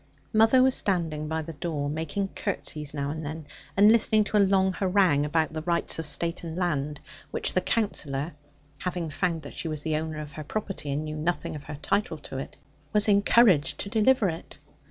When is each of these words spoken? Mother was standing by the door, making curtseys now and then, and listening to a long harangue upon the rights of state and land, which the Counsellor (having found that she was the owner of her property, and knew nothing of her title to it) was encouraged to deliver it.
Mother 0.33 0.63
was 0.63 0.73
standing 0.73 1.27
by 1.27 1.43
the 1.43 1.53
door, 1.53 1.87
making 1.87 2.29
curtseys 2.29 2.91
now 2.91 3.11
and 3.11 3.23
then, 3.23 3.45
and 3.77 3.91
listening 3.91 4.23
to 4.23 4.37
a 4.37 4.39
long 4.39 4.73
harangue 4.73 5.25
upon 5.25 5.49
the 5.51 5.61
rights 5.61 5.99
of 5.99 6.07
state 6.07 6.43
and 6.43 6.57
land, 6.57 6.99
which 7.29 7.53
the 7.53 7.61
Counsellor 7.61 8.33
(having 8.79 9.11
found 9.11 9.43
that 9.43 9.53
she 9.53 9.67
was 9.67 9.83
the 9.83 9.97
owner 9.97 10.17
of 10.19 10.31
her 10.31 10.43
property, 10.43 10.89
and 10.91 11.05
knew 11.05 11.15
nothing 11.17 11.55
of 11.55 11.65
her 11.65 11.77
title 11.83 12.17
to 12.17 12.39
it) 12.39 12.57
was 12.91 13.07
encouraged 13.07 13.79
to 13.81 13.89
deliver 13.89 14.27
it. 14.27 14.57